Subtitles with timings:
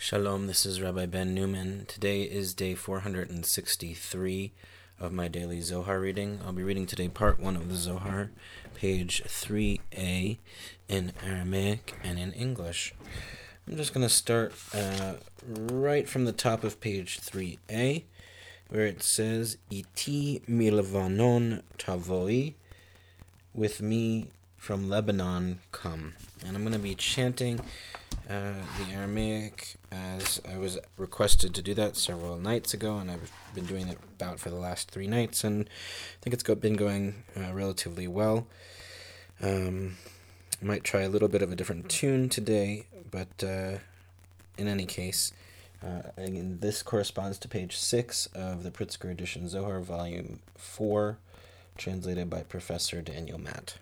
[0.00, 1.84] Shalom, this is Rabbi Ben Newman.
[1.86, 4.52] Today is day 463
[5.00, 6.38] of my daily Zohar reading.
[6.46, 8.30] I'll be reading today part 1 of the Zohar,
[8.76, 10.38] page 3a
[10.88, 12.94] in Aramaic and in English.
[13.66, 18.04] I'm just going to start uh, right from the top of page 3a,
[18.68, 22.54] where it says, Iti milvanon tavoi,
[23.52, 26.14] with me from Lebanon come.
[26.46, 27.60] And I'm going to be chanting
[28.28, 33.32] uh, the Aramaic as I was requested to do that several nights ago, and I've
[33.54, 36.76] been doing it about for the last three nights, and I think it's go- been
[36.76, 38.46] going uh, relatively well.
[39.42, 39.96] Um,
[40.60, 43.78] I might try a little bit of a different tune today, but uh,
[44.58, 45.32] in any case,
[45.82, 51.18] uh, again, this corresponds to page six of the Pritzker edition Zohar, volume four,
[51.76, 53.76] translated by Professor Daniel Matt.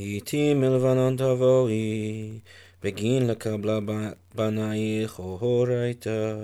[0.00, 2.30] איתי מלבנון תבואי,
[2.82, 3.78] בגין לקבלה
[4.34, 6.34] בנייך אורייתא,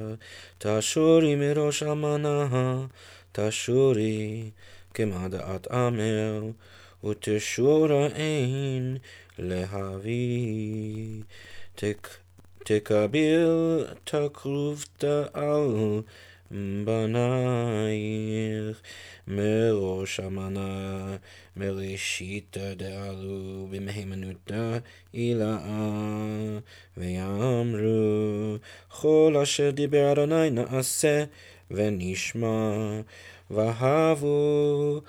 [0.59, 2.87] תשורי מראש אלמנה,
[3.33, 4.51] תשורי
[4.95, 6.51] כמדעת עמל,
[7.05, 8.97] ותשורה אין
[9.39, 11.23] להביא.
[12.65, 16.01] תקבל תקרובתא על
[16.52, 17.17] בנייך,
[19.28, 21.16] מראש המנה,
[21.58, 24.78] מראשית דעלו במהימנותא
[25.14, 26.58] הילאה,
[26.98, 28.56] ויאמרו,
[28.90, 31.23] כל אשר דיבר אדוני נעשה
[31.72, 32.72] ונשמע,
[33.52, 35.02] והבו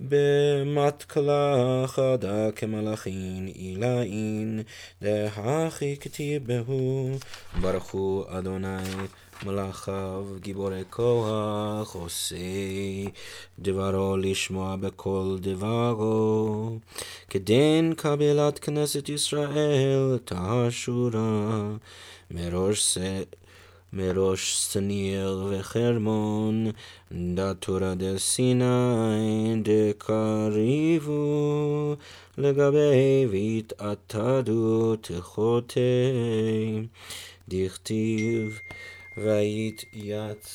[0.00, 4.62] במתקלה חדה כמלאכין עילאין,
[5.02, 7.10] דהכי כתיבהו,
[7.60, 8.82] ברכו אדוני
[9.46, 12.36] מלאכיו גיבורי כוח עושה
[13.58, 16.78] דברו לשמוע בכל דברו.
[17.30, 21.70] כדין קבלת כנסת ישראל תשורה
[22.30, 22.98] מראש
[23.92, 26.70] מראש שניר וחרמון
[27.12, 28.64] דתורה דסיני
[29.62, 31.14] דקריבו.
[32.38, 35.80] לגבי והתעתדו תחותי
[37.48, 38.58] דכתיב
[39.24, 40.46] Раїт'яц.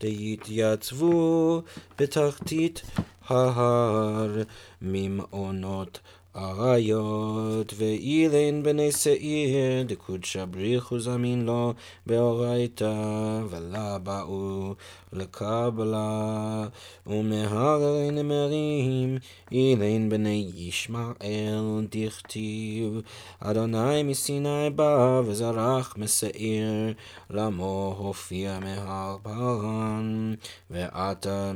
[0.00, 1.64] Деїт яцву
[1.98, 2.84] бетахтіт.
[3.26, 4.46] هار
[4.80, 6.02] میم اونوت
[6.36, 11.72] אריות ואילן בני שעיר דקודשא בריחו זמין לו
[12.06, 14.74] באורייתא ולה באו
[15.12, 16.66] לקבלה.
[17.06, 19.18] ומהר נמרים
[19.52, 23.00] אילן בני ישמעאל דכתיב
[23.40, 26.94] אדוני מסיני בא וזרח משעיר
[27.30, 30.34] למו הופיע מהר פרן
[30.70, 31.52] ועתה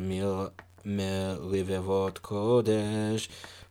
[0.85, 3.29] מרבבות קודש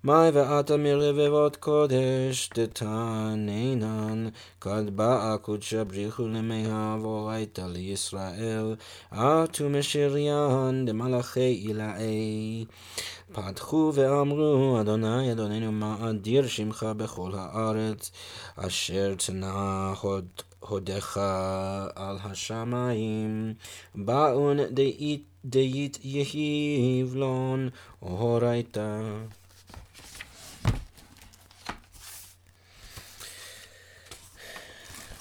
[0.07, 4.27] מאי ואתה מרבבות קודש דתנינן,
[4.61, 8.75] כד באה קודשא בריחו למיה ואורייתא לישראל,
[9.11, 12.65] עטו משריין דמלאכי עילאי.
[13.33, 18.11] פתחו ואמרו, אדוני אדוננו מה אדיר שמך בכל הארץ,
[18.55, 19.93] אשר תנא
[20.59, 21.17] הודך
[21.95, 23.53] על השמיים,
[23.95, 24.57] באון
[25.45, 27.69] דאית יהיב לון
[28.01, 29.01] אורייתא.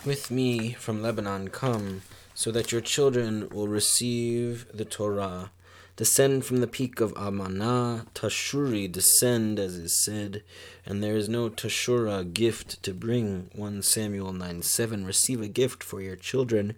[0.07, 2.03] With me from Lebanon come,
[2.33, 5.51] so that your children will receive the Torah.
[5.97, 10.45] Descend from the peak of Amanah, Tashuri, descend, as is said,
[10.85, 13.51] and there is no Tashura gift to bring.
[13.57, 15.05] 1 Samuel 9 7.
[15.05, 16.77] Receive a gift for your children.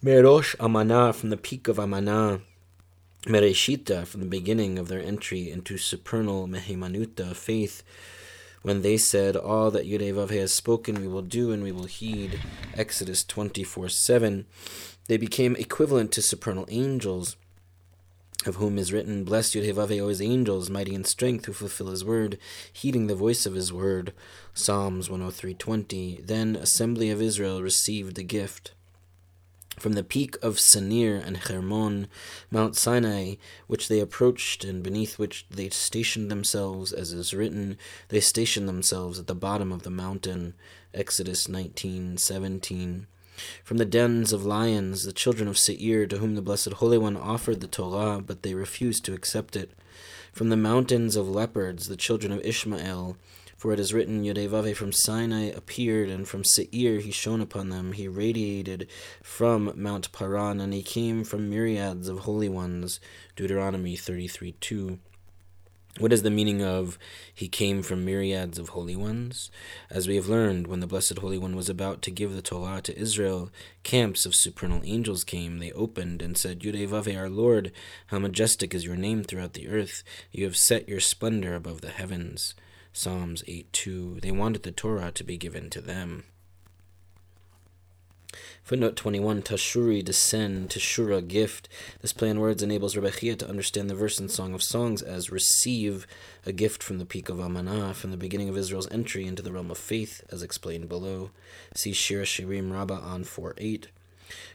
[0.00, 2.40] Merosh Amanah, from the peak of Amanah.
[3.26, 7.82] Mereshita, from the beginning of their entry into supernal Mehimanuta, faith
[8.62, 12.40] when they said, All that Yudevavhe has spoken we will do and we will heed,
[12.74, 14.46] Exodus 24 7,
[15.06, 17.36] they became equivalent to supernal angels,
[18.46, 22.38] of whom is written, Blessed O his angels, mighty in strength, who fulfill his word,
[22.72, 24.12] heeding the voice of his word.
[24.54, 28.72] Psalms 103.20 Then assembly of Israel received the gift.
[29.80, 32.08] From the peak of Senir and Hermon,
[32.50, 33.36] Mount Sinai,
[33.66, 37.78] which they approached and beneath which they stationed themselves, as is written,
[38.08, 40.52] they stationed themselves at the bottom of the mountain.
[40.92, 43.06] Exodus 19:17.
[43.64, 47.16] From the dens of lions, the children of Seir, to whom the Blessed Holy One
[47.16, 49.70] offered the Torah, but they refused to accept it.
[50.34, 53.16] From the mountains of leopards, the children of Ishmael,
[53.60, 57.92] for it is written, Yodevave from Sinai appeared, and from Seir he shone upon them.
[57.92, 58.88] He radiated
[59.22, 63.00] from Mount Paran, and he came from myriads of holy ones.
[63.36, 64.98] Deuteronomy 33 2.
[65.98, 66.98] What is the meaning of
[67.34, 69.50] he came from myriads of holy ones?
[69.90, 72.80] As we have learned, when the Blessed Holy One was about to give the Torah
[72.80, 73.50] to Israel,
[73.82, 75.58] camps of supernal angels came.
[75.58, 77.72] They opened and said, Yudevave, our Lord,
[78.06, 80.02] how majestic is your name throughout the earth.
[80.32, 82.54] You have set your splendor above the heavens.
[82.92, 84.18] Psalms 8 2.
[84.20, 86.24] They wanted the Torah to be given to them.
[88.62, 91.68] Footnote 21 Tashuri, descend, Tashura, gift.
[92.02, 95.32] This play on words enables Rebbe to understand the verse in Song of Songs as
[95.32, 96.06] receive
[96.46, 99.52] a gift from the peak of Amanah, from the beginning of Israel's entry into the
[99.52, 101.30] realm of faith, as explained below.
[101.74, 103.88] See Shir Shirim Rabbah on 4 8.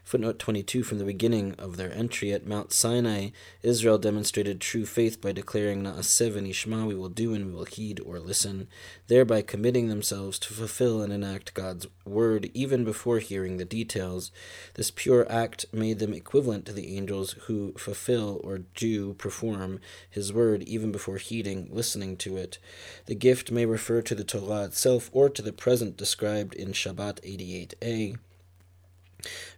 [0.04, 3.30] Footnote 22 From the beginning of their entry at Mount Sinai,
[3.64, 7.66] Israel demonstrated true faith by declaring Na'aseh and Ishma, we will do and we will
[7.66, 8.68] heed or listen,
[9.08, 14.32] thereby committing themselves to fulfill and enact God's word even before hearing the details.
[14.76, 19.80] This pure act made them equivalent to the angels who fulfill or do perform
[20.10, 22.60] His word even before heeding, listening to it.
[23.08, 27.22] The gift may refer to the Torah itself or to the present described in Shabbat
[27.22, 28.18] 88a.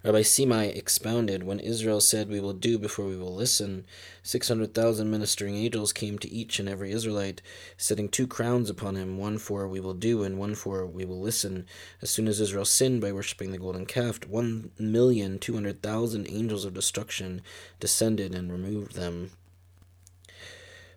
[0.03, 3.85] Rabbi Simai expounded, When Israel said, We will do before we will listen,
[4.23, 7.41] 600,000 ministering angels came to each and every Israelite,
[7.77, 11.19] setting two crowns upon him, one for we will do and one for we will
[11.19, 11.65] listen.
[12.01, 17.41] As soon as Israel sinned by worshipping the golden calf, 1,200,000 angels of destruction
[17.79, 19.31] descended and removed them.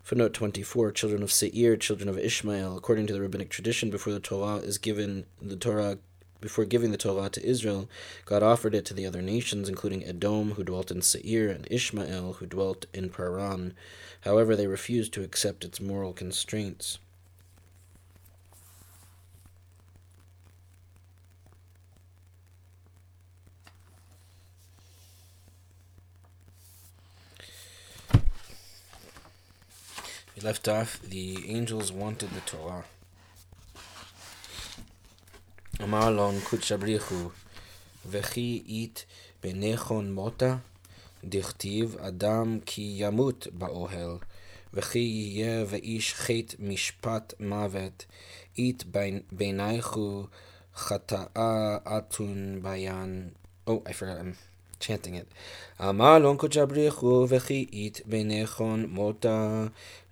[0.03, 2.75] Footnote 24 Children of Seir, children of Ishmael.
[2.75, 5.99] According to the rabbinic tradition, before the Torah is given, the Torah
[6.41, 7.87] before giving the Torah to Israel,
[8.25, 12.33] God offered it to the other nations, including Edom, who dwelt in Seir, and Ishmael,
[12.33, 13.73] who dwelt in Paran.
[14.21, 16.97] However, they refused to accept its moral constraints.
[30.35, 32.85] We left off, the angels wanted the Torah.
[35.83, 37.29] אמר לון קודשא בריחו,
[38.09, 39.05] וכי אית
[39.43, 40.55] בנכון מותה,
[41.23, 44.17] דכתיב אדם כי ימות באוהל,
[44.73, 48.05] וכי יהיה ואיש חטא משפט מוות,
[48.57, 48.83] אית
[49.31, 50.27] בעינייכו
[50.75, 53.29] חטאה אתון ביין.
[53.67, 54.33] Oh, I forgot, I'm
[54.81, 55.33] chanting it.
[55.89, 59.65] אמר לון קודשא בריחו, וכי אית בנכון מותה,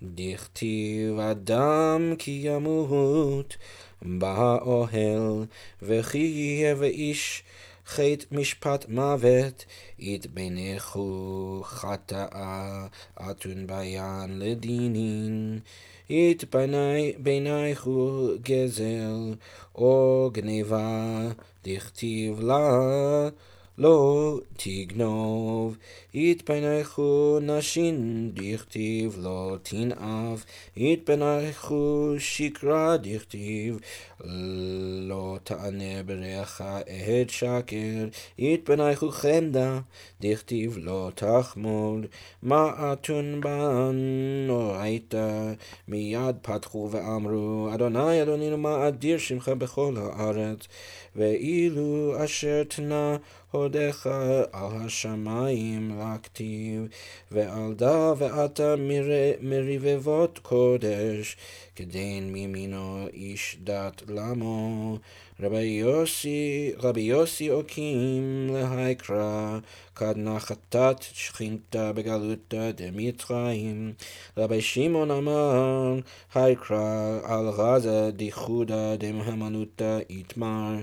[0.04, 3.57] דכתיב אדם כי ימות
[4.01, 5.45] באוהל,
[5.81, 7.44] וכי יהיה ואיש
[7.88, 9.66] חטא משפט מוות,
[10.00, 12.88] יתבנכו חטאה
[13.31, 15.60] אתון ביין לדינין.
[16.10, 19.36] יתבנייכו גזל
[19.75, 21.27] או גניבה,
[21.66, 23.30] דכתיב לה
[23.79, 25.77] לא תגנוב,
[26.15, 30.45] יתפנחו נשים, דכתיב לא תנאף,
[30.77, 33.79] יתפנחו שקרה, דכתיב
[35.01, 38.07] לא תענה בריך עד שקר,
[38.38, 39.80] יתפנחו חמדה,
[40.21, 42.06] דכתיב לא תחמוד,
[42.44, 45.54] מעתון בנו הייתה,
[45.88, 50.68] מיד פתחו ואמרו, אדוני אדונינו מה אדיר שמך בכל הארץ,
[51.16, 53.16] ואילו אשר תנא
[53.51, 54.10] הודיך
[54.51, 56.88] על השמיים להכתיב,
[57.31, 58.75] ועל דה ועתה
[59.42, 61.38] מרבבות קודש,
[61.75, 64.97] כדין מימינו איש דת למו.
[65.39, 69.59] רבי יוסי, רבי יוסי אוקים להיקרא,
[69.95, 73.94] כד נחתת שכינתה בגלותה דמצרים.
[74.37, 75.99] רבי שמעון אמר,
[76.35, 80.75] היקרא על רזה דיחודה דמהמנותה איתמר.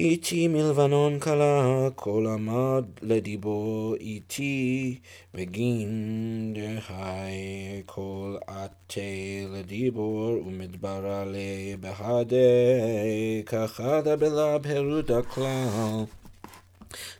[0.00, 4.98] איתי מלבנון קלה, כל עמד לדיבור איתי,
[5.34, 9.00] בגין דהי כל עטה
[9.48, 16.04] לדיבור, ומדבר עלי בהדי, כחדה בלה בהרות הכלל.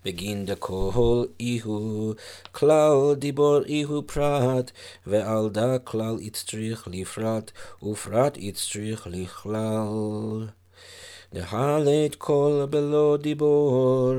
[0.05, 2.15] בגין דכל איהו,
[2.53, 4.71] כלל דיבור איהו פרט,
[5.07, 7.51] ועל דה כלל יצטריך לפרט,
[7.83, 10.58] ופרט יצטריך לכלל.
[11.35, 14.15] דהלת כל בלא דיבור,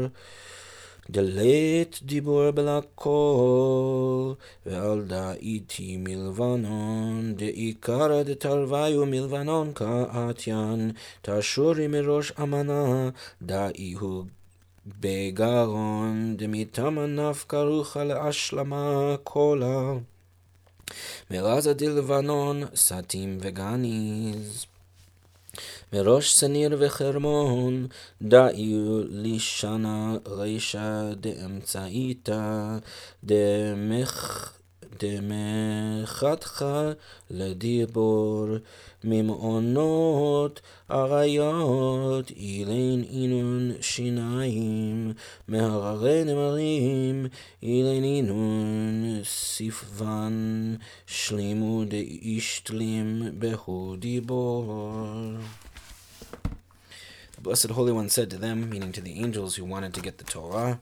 [1.09, 4.33] דלת דיבור בלה קול,
[4.65, 13.09] ועל דאיתי מלבנון, דעיקרא דתרוויו מלבנון כאתיין, תשורי מראש אמנה,
[13.41, 14.23] דאי הוא
[14.99, 19.93] בגרון, דמיתמה נפקא רוחה להשלמה קולה.
[21.31, 24.65] מרזה דלבנון, סטים וגניז.
[25.93, 27.87] מראש שניר וחרמון,
[28.21, 32.77] דאיו לישנה רישא דאמצעיתא,
[33.23, 34.53] דמך...
[35.00, 36.64] דמחתך
[37.30, 38.46] לדיבור
[39.04, 40.60] ממעונות
[40.90, 45.12] אריות אילן אינון שיניים
[45.48, 47.26] מהררי נמרים
[47.62, 50.74] אילן אינון ספבן
[51.06, 55.04] שלימו דאישתלים בהו דיבור
[57.36, 60.18] The Blessed Holy One said to them, meaning to the angels who wanted to get
[60.18, 60.78] the Torah,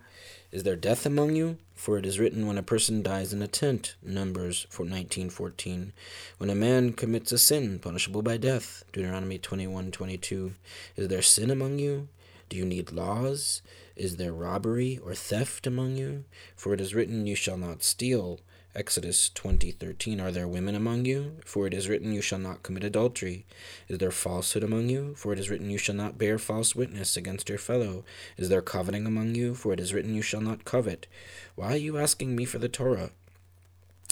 [0.50, 1.58] is there death among you?
[1.76, 5.92] For it is written, When a person dies in a tent, Numbers 19:14.
[6.38, 10.54] When a man commits a sin, punishable by death, Deuteronomy 21:22.
[10.96, 12.08] Is there sin among you?
[12.48, 13.62] Do you need laws?
[13.98, 16.24] Is there robbery or theft among you?
[16.56, 18.40] For it is written, You shall not steal.
[18.78, 21.38] Exodus 20:13 Are there women among you?
[21.44, 23.44] For it is written you shall not commit adultery.
[23.88, 25.16] Is there falsehood among you?
[25.16, 28.06] For it is written you shall not bear false witness against your fellow.
[28.38, 29.56] Is there coveting among you?
[29.56, 31.08] For it is written you shall not covet.
[31.56, 33.10] Why are you asking me for the Torah?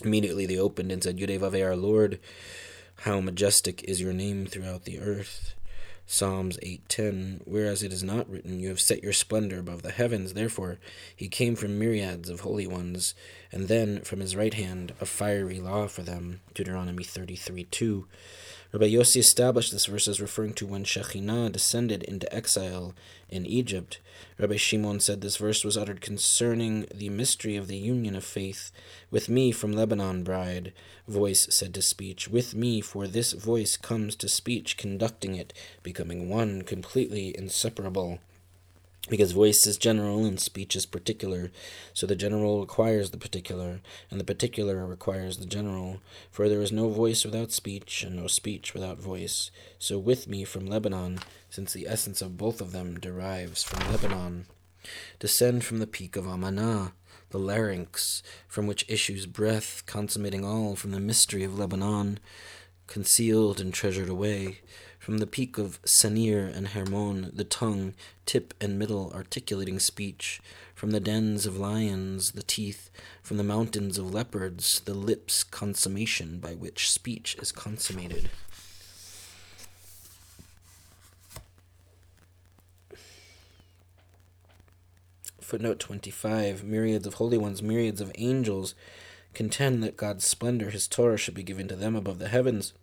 [0.03, 2.19] Immediately they opened and said, Yudevave, our Lord,
[3.01, 5.53] how majestic is your name throughout the earth.
[6.07, 10.33] Psalms 8:10 Whereas it is not written you have set your splendor above the heavens.
[10.33, 10.79] Therefore
[11.15, 13.15] he came from myriads of holy ones
[13.51, 16.41] and then from his right hand a fiery law for them.
[16.53, 18.05] Deuteronomy 33:2
[18.75, 22.93] Rabbi Yossi established this verse as referring to when Shekhinah descended into exile
[23.29, 24.01] in Egypt.
[24.37, 28.73] Rabbi Shimon said this verse was uttered concerning the mystery of the union of faith.
[29.09, 30.73] With me from Lebanon, bride,
[31.07, 32.27] voice said to speech.
[32.27, 38.19] With me, for this voice comes to speech, conducting it, becoming one, completely inseparable
[39.09, 41.51] because voice is general and speech is particular.
[41.93, 45.99] So the general requires the particular, and the particular requires the general.
[46.31, 49.51] For there is no voice without speech, and no speech without voice.
[49.77, 51.19] So with me from Lebanon,
[51.49, 54.47] since the essence of both of them derives from Lebanon.
[55.19, 56.91] Descend from the peak of Amanah,
[57.29, 62.19] the larynx, from which issues breath, consummating all from the mystery of Lebanon,
[62.87, 64.59] concealed and treasured away.
[65.05, 67.93] From the peak of Senir and Hermon, the tongue,
[68.25, 70.41] tip and middle articulating speech.
[70.73, 72.89] From the dens of lions, the teeth.
[73.21, 78.31] From the mountains of leopards, the lips, consummation by which speech is consummated.
[85.39, 88.73] Footnote 25 Myriads of holy ones, myriads of angels
[89.35, 92.73] contend that God's splendor, his Torah, should be given to them above the heavens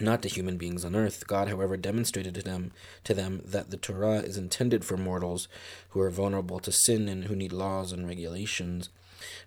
[0.00, 1.26] not to human beings on earth.
[1.26, 2.72] God, however, demonstrated to them
[3.04, 5.48] to them that the Torah is intended for mortals
[5.90, 8.88] who are vulnerable to sin and who need laws and regulations.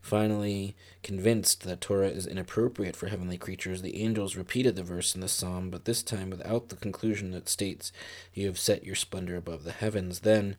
[0.01, 5.21] Finally, convinced that Torah is inappropriate for heavenly creatures, the angels repeated the verse in
[5.21, 7.91] the psalm, but this time without the conclusion that states,
[8.33, 10.19] You have set your splendor above the heavens.
[10.19, 10.57] Then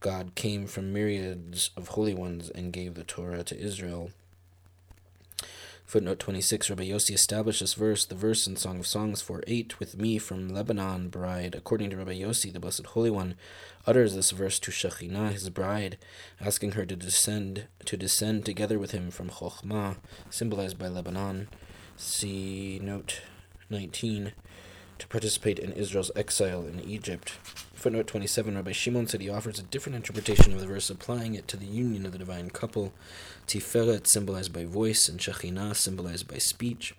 [0.00, 4.10] God came from myriads of holy ones and gave the Torah to Israel.
[5.90, 9.80] Footnote 26 Rabbi Yossi established this verse, the verse in Song of Songs 4 8,
[9.80, 11.56] with me from Lebanon, bride.
[11.56, 13.34] According to Rabbi Yossi, the Blessed Holy One
[13.88, 15.98] utters this verse to Shekhinah, his bride,
[16.40, 19.96] asking her to descend to descend together with him from Chokhmah,
[20.30, 21.48] symbolized by Lebanon.
[21.96, 23.22] See note
[23.68, 24.30] 19
[25.00, 27.32] to participate in Israel's exile in Egypt.
[27.80, 31.48] Footnote 27 Rabbi Shimon said he offers a different interpretation of the verse, applying it
[31.48, 32.92] to the union of the divine couple.
[33.46, 36.94] Tiferet, symbolized by voice, and Shekhinah, symbolized by speech,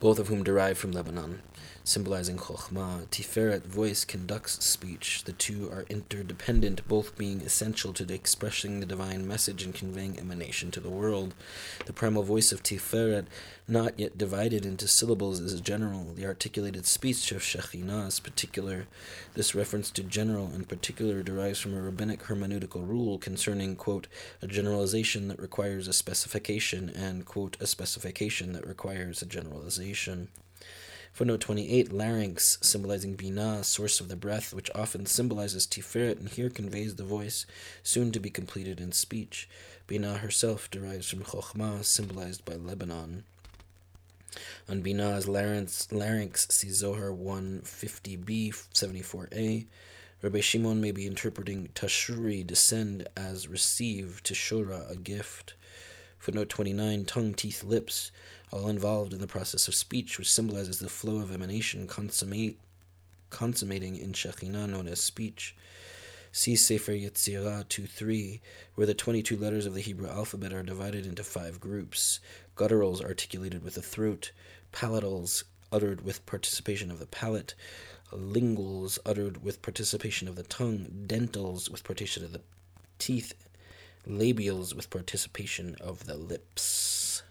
[0.00, 1.42] both of whom derive from Lebanon
[1.84, 3.06] symbolizing Chokhmah.
[3.08, 5.24] Tiferet, voice, conducts speech.
[5.24, 10.70] The two are interdependent, both being essential to expressing the divine message and conveying emanation
[10.72, 11.34] to the world.
[11.84, 13.26] The primal voice of Tiferet,
[13.68, 16.14] not yet divided into syllables, is general.
[16.14, 18.86] The articulated speech of Shekhinah is particular.
[19.34, 24.06] This reference to general and particular derives from a rabbinic hermeneutical rule concerning, quote,
[24.40, 30.28] a generalization that requires a specification and, quote, a specification that requires a generalization.
[31.14, 36.50] Footnote 28 Larynx, symbolizing Binah, source of the breath, which often symbolizes Tiferet and here
[36.50, 37.46] conveys the voice,
[37.84, 39.48] soon to be completed in speech.
[39.86, 43.22] Binah herself derives from Chokhmah, symbolized by Lebanon.
[44.68, 49.66] On Binah's larynx, larynx see Zohar 150b 74a.
[50.20, 55.54] Rabbi Shimon may be interpreting Tashuri, descend, as receive, Teshura, a gift.
[56.18, 58.10] Footnote 29 Tongue, teeth, lips
[58.54, 62.60] all involved in the process of speech, which symbolizes the flow of emanation consummate,
[63.28, 65.56] consummating in Shekhinah known as speech.
[66.30, 68.40] See Sefer Yetzirah 2.3,
[68.76, 72.20] where the 22 letters of the Hebrew alphabet are divided into five groups.
[72.56, 74.30] Gutturals articulated with the throat,
[74.72, 75.42] palatals
[75.72, 77.54] uttered with participation of the palate,
[78.12, 82.42] linguals uttered with participation of the tongue, dentals with participation of the
[83.00, 83.34] teeth,
[84.06, 87.23] labials with participation of the lips.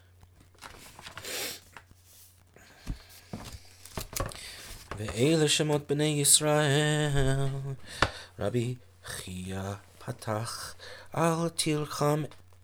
[4.97, 7.47] ואלה שמות בני ישראל,
[8.39, 8.75] רבי
[9.05, 10.75] חייא פתח,
[11.17, 12.23] אל תלחם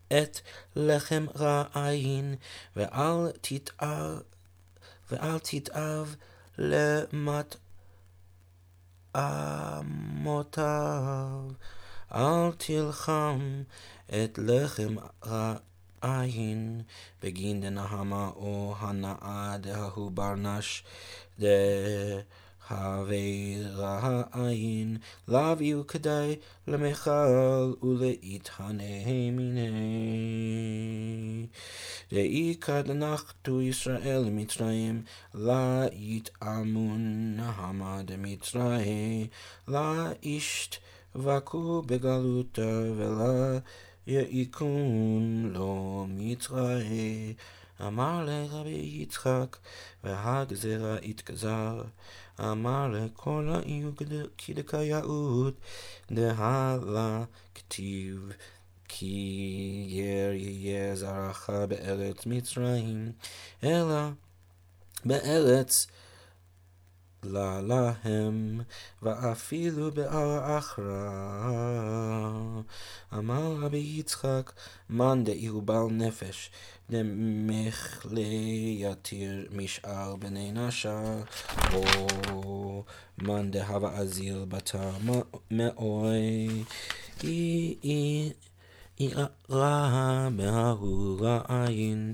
[0.08, 0.40] את
[0.76, 2.34] לחם רעין,
[2.76, 4.20] ואל תתאב,
[5.10, 6.14] ואל תתאב
[6.58, 7.56] למת
[9.16, 10.60] אמותיו,
[12.14, 13.62] אל תלחם
[14.06, 15.56] את לחם רעין,
[17.23, 20.83] בגין דנהמה או הנאה דההוא ברנש
[21.39, 23.15] דהווה
[23.75, 26.35] רעין, לאו יהיו כדאי
[26.67, 29.69] למכל ולהתהנה מיני.
[32.11, 35.03] דאי כדנחתו ישראל למצרים,
[35.33, 39.27] לה יתאמון נהמה דמצרים,
[39.67, 43.59] לה ישתבקו בגלותה ולה
[44.09, 47.33] יעיקון לו מצרים.
[47.81, 49.57] אמר לרבי יצחק,
[50.03, 51.81] והגזרה התגזר.
[52.39, 53.91] אמר לכל העיר
[54.37, 55.53] כדקאיות,
[56.11, 57.23] דהלה
[57.55, 58.31] כתיב,
[58.87, 63.11] כי יר יהיה זרעך בארץ מצרים,
[63.63, 64.09] אלא
[65.05, 65.87] בארץ
[67.23, 68.61] לה להם,
[69.01, 71.51] ואפילו בער אחרא.
[73.13, 74.51] אמר רבי יצחק,
[74.89, 76.51] מאן דאי בעל נפש,
[76.89, 81.21] דמכלי יתיר משאר בני נשה,
[81.73, 82.83] או
[83.17, 84.91] מאן דהבה אזיל בתר
[85.51, 86.63] מאוי,
[88.99, 92.13] יראה מההוא רעין,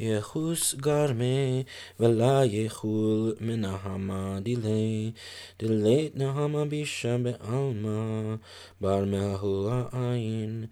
[0.00, 1.62] יחוס גרמי,
[2.00, 5.10] ולה יחול מנהמה דילי,
[5.58, 8.34] דילית נהמה בישה בעלמא,
[8.80, 10.64] בר מההוא רעין,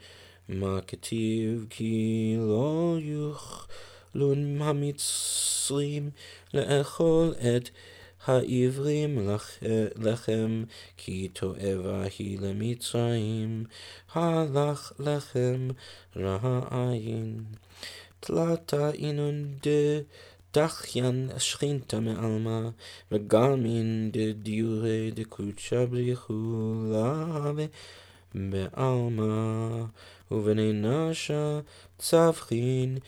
[0.48, 6.10] מה כתיב כי לא יוכלו המצרים
[6.54, 7.70] לאכול את
[8.26, 9.28] העברים
[9.96, 10.64] לחם,
[10.96, 13.64] כי תועבה היא למצרים,
[14.14, 15.68] הלך לחם
[16.16, 17.44] רעין.
[18.20, 19.54] תלתה אינון
[20.54, 22.68] דחיין שכינתה מעלמא,
[23.12, 27.52] וגלמין דדיורי דקודשא בריחולה
[28.34, 29.84] בעלמא,
[30.30, 31.60] ובני נשה
[31.98, 32.98] צבחין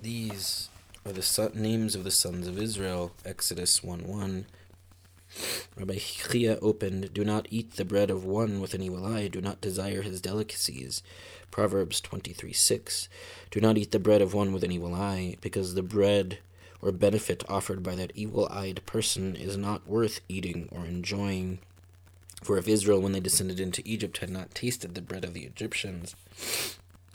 [0.00, 0.68] These
[1.04, 4.46] are the son- names of the sons of Israel, Exodus 1 1.
[5.76, 9.40] Rabbi Chia opened, Do not eat the bread of one with an evil eye, do
[9.40, 11.02] not desire his delicacies.
[11.50, 13.08] Proverbs 23 6.
[13.50, 16.38] Do not eat the bread of one with an evil eye, because the bread
[16.80, 21.58] or benefit offered by that evil eyed person is not worth eating or enjoying.
[22.46, 25.42] For if Israel, when they descended into Egypt, had not tasted the bread of the
[25.42, 26.14] Egyptians,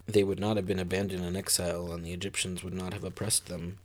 [0.06, 3.46] they would not have been abandoned in exile, and the Egyptians would not have oppressed
[3.46, 3.78] them.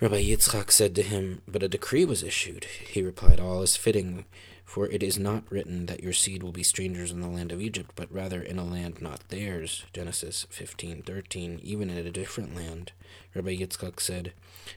[0.00, 2.64] Rabbi Yitzchak said to him, But a decree was issued.
[2.64, 4.24] He replied, All is fitting,
[4.66, 7.62] for it is not written that your seed will be strangers in the land of
[7.62, 9.84] Egypt, but rather in a land not theirs.
[9.94, 12.92] Genesis 15:13, even in a different land.
[13.32, 14.32] Rabbi Yitzchak said,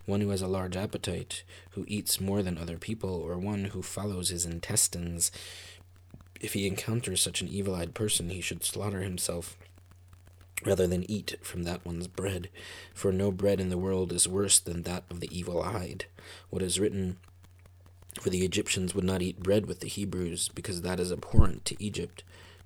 [0.05, 3.81] One who has a large appetite, who eats more than other people, or one who
[3.81, 5.31] follows his intestines,
[6.39, 9.57] if he encounters such an evil eyed person, he should slaughter himself
[10.65, 12.49] rather than eat from that one's bread.
[12.93, 16.05] For no bread in the world is worse than that of the evil eyed.
[16.49, 17.17] What is written,
[18.19, 21.81] For the Egyptians would not eat bread with the Hebrews, because that is abhorrent to
[21.81, 22.23] Egypt.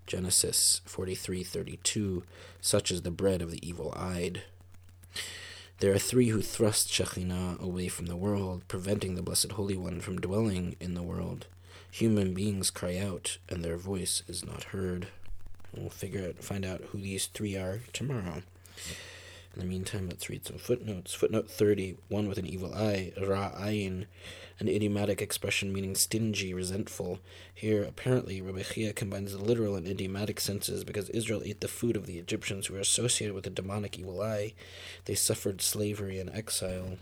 [0.07, 2.23] Genesis 43:32
[2.59, 4.41] Such is the bread of the evil eyed.
[5.77, 10.01] There are three who thrust Shekhinah away from the world, preventing the Blessed Holy One
[10.01, 11.45] from dwelling in the world.
[11.91, 15.09] Human beings cry out, and their voice is not heard.
[15.71, 18.41] We'll figure out, find out who these three are tomorrow.
[19.53, 21.13] In the meantime, let's read some footnotes.
[21.13, 24.07] Footnote 30, one with an evil eye, ra'ayin,
[24.59, 27.19] an idiomatic expression meaning stingy, resentful.
[27.53, 31.95] Here, apparently, Rabbi Chia combines the literal and idiomatic senses because Israel ate the food
[31.95, 34.53] of the Egyptians who were associated with the demonic evil eye.
[35.05, 36.97] They suffered slavery and exile.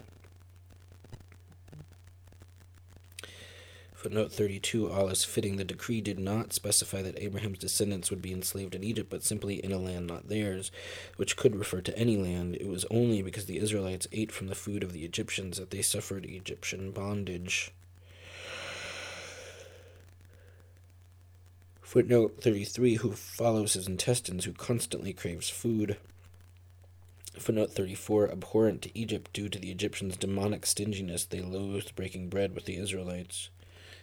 [4.02, 5.58] Footnote 32 All is fitting.
[5.58, 9.64] The decree did not specify that Abraham's descendants would be enslaved in Egypt, but simply
[9.64, 10.72] in a land not theirs,
[11.18, 12.56] which could refer to any land.
[12.56, 15.84] It was only because the Israelites ate from the food of the Egyptians that they
[15.84, 17.74] suffered Egyptian bondage.
[21.84, 25.98] Footnote 33 Who follows his intestines, who constantly craves food.
[27.38, 32.56] Footnote 34 Abhorrent to Egypt due to the Egyptians' demonic stinginess, they loathed breaking bread
[32.56, 33.52] with the Israelites.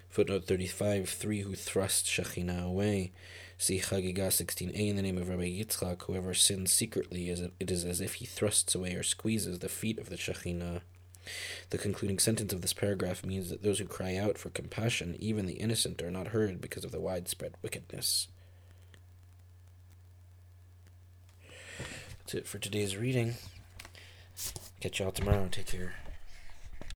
[0.09, 3.13] Footnote 35 Three who thrust Shekhinah away.
[3.59, 6.03] See Chagiga 16a in the name of Rabbi Yitzchak.
[6.03, 10.11] Whoever sins secretly, it is as if he thrusts away or squeezes the feet of
[10.11, 10.81] the Shekhinah.
[11.71, 15.47] The concluding sentence of this paragraph means that those who cry out for compassion, even
[15.47, 18.29] the innocent, are not heard because of the widespread wickedness.
[22.21, 23.35] That's it for today's reading.
[24.81, 25.49] Catch y'all tomorrow.
[25.51, 25.95] Take care.